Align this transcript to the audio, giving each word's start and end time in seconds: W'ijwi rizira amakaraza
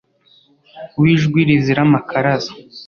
W'ijwi 0.99 1.39
rizira 1.47 1.81
amakaraza 1.87 2.51